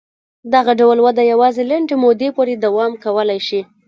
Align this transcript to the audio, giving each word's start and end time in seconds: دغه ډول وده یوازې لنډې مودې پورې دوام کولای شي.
دغه 0.53 0.71
ډول 0.79 0.97
وده 1.05 1.23
یوازې 1.33 1.63
لنډې 1.71 1.95
مودې 2.03 2.29
پورې 2.35 2.53
دوام 2.65 2.91
کولای 3.03 3.39
شي. 3.47 3.61